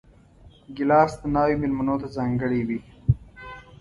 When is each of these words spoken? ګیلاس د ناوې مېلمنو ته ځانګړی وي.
ګیلاس 0.75 1.11
د 1.21 1.23
ناوې 1.33 1.55
مېلمنو 1.61 1.95
ته 2.01 2.07
ځانګړی 2.15 2.61
وي. 2.67 2.79